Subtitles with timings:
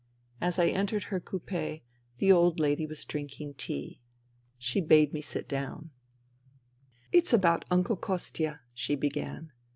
[0.41, 1.81] As I entered her coupe
[2.17, 4.01] the old lady was drinking tea.
[4.57, 5.91] She bade me sit down.
[7.11, 9.51] "It's about Uncle Kostia," she began.